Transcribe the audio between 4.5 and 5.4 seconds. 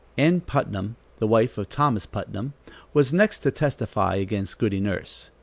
Goody Nurse.